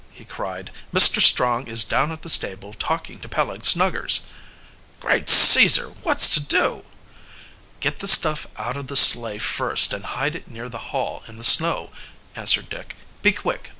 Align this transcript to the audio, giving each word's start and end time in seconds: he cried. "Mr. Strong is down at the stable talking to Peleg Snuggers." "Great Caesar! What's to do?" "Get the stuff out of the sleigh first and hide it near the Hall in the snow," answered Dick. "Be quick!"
he 0.11 0.25
cried. 0.25 0.71
"Mr. 0.91 1.21
Strong 1.21 1.67
is 1.67 1.83
down 1.83 2.11
at 2.11 2.23
the 2.23 2.27
stable 2.29 2.73
talking 2.73 3.19
to 3.19 3.29
Peleg 3.29 3.63
Snuggers." 3.63 4.21
"Great 4.99 5.29
Caesar! 5.29 5.89
What's 6.01 6.27
to 6.31 6.39
do?" 6.39 6.83
"Get 7.81 7.99
the 7.99 8.07
stuff 8.07 8.47
out 8.57 8.77
of 8.77 8.87
the 8.87 8.95
sleigh 8.95 9.37
first 9.37 9.93
and 9.93 10.05
hide 10.05 10.35
it 10.35 10.47
near 10.49 10.69
the 10.69 10.89
Hall 10.89 11.21
in 11.27 11.37
the 11.37 11.43
snow," 11.43 11.91
answered 12.35 12.67
Dick. 12.69 12.95
"Be 13.21 13.31
quick!" 13.31 13.69